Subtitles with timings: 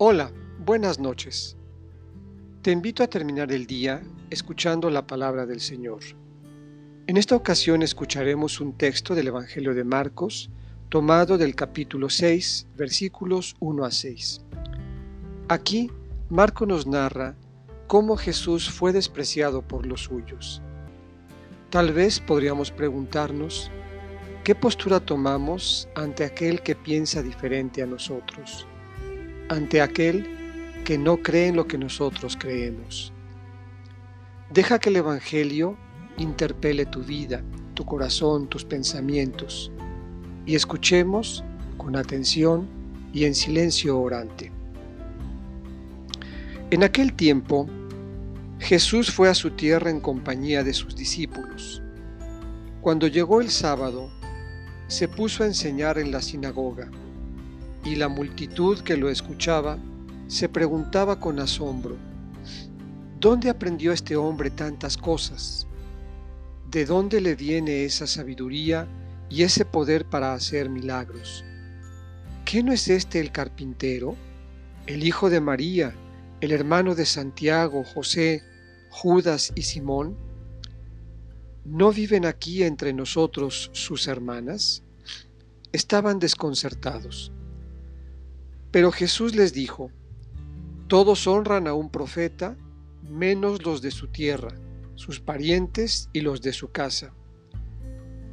[0.00, 0.30] Hola,
[0.64, 1.56] buenas noches.
[2.62, 4.00] Te invito a terminar el día
[4.30, 5.98] escuchando la palabra del Señor.
[7.08, 10.50] En esta ocasión escucharemos un texto del Evangelio de Marcos,
[10.88, 14.42] tomado del capítulo 6, versículos 1 a 6.
[15.48, 15.90] Aquí,
[16.28, 17.34] Marco nos narra
[17.88, 20.62] cómo Jesús fue despreciado por los suyos.
[21.70, 23.72] Tal vez podríamos preguntarnos,
[24.44, 28.68] ¿qué postura tomamos ante aquel que piensa diferente a nosotros?
[29.48, 30.26] Ante aquel
[30.84, 33.12] que no cree en lo que nosotros creemos.
[34.50, 35.76] Deja que el Evangelio
[36.16, 37.42] interpele tu vida,
[37.74, 39.70] tu corazón, tus pensamientos,
[40.46, 41.44] y escuchemos
[41.76, 42.66] con atención
[43.12, 44.50] y en silencio orante.
[46.70, 47.66] En aquel tiempo,
[48.58, 51.82] Jesús fue a su tierra en compañía de sus discípulos.
[52.80, 54.10] Cuando llegó el sábado,
[54.86, 56.90] se puso a enseñar en la sinagoga
[57.84, 59.78] y la multitud que lo escuchaba
[60.26, 61.96] se preguntaba con asombro,
[63.18, 65.66] ¿dónde aprendió este hombre tantas cosas?
[66.70, 68.86] ¿De dónde le viene esa sabiduría
[69.30, 71.44] y ese poder para hacer milagros?
[72.44, 74.16] ¿Qué no es este el carpintero,
[74.86, 75.94] el hijo de María,
[76.40, 78.42] el hermano de Santiago, José,
[78.90, 80.16] Judas y Simón?
[81.64, 84.82] ¿No viven aquí entre nosotros sus hermanas?
[85.72, 87.32] Estaban desconcertados.
[88.70, 89.90] Pero Jesús les dijo,
[90.88, 92.56] Todos honran a un profeta,
[93.02, 94.54] menos los de su tierra,
[94.94, 97.14] sus parientes y los de su casa.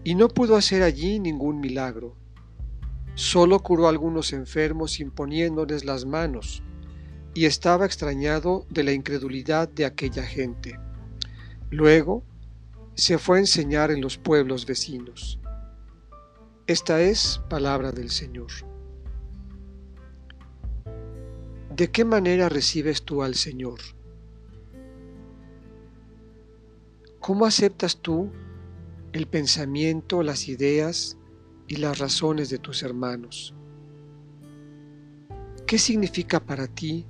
[0.03, 2.15] Y no pudo hacer allí ningún milagro.
[3.15, 6.61] Solo curó a algunos enfermos imponiéndoles las manos,
[7.33, 10.79] y estaba extrañado de la incredulidad de aquella gente.
[11.69, 12.23] Luego
[12.95, 15.39] se fue a enseñar en los pueblos vecinos.
[16.67, 18.47] Esta es palabra del Señor.
[21.75, 23.81] ¿De qué manera recibes tú al Señor?
[27.19, 28.31] ¿Cómo aceptas tú
[29.11, 31.17] el pensamiento, las ideas
[31.67, 33.53] y las razones de tus hermanos?
[35.67, 37.05] ¿Qué significa para ti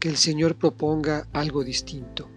[0.00, 2.30] que el Señor proponga algo distinto?